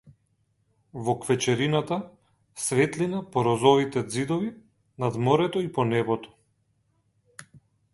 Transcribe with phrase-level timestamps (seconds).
[1.09, 1.99] Во квечерината,
[2.65, 4.51] светлина по розовите ѕидови
[5.05, 6.39] над морето и по небото.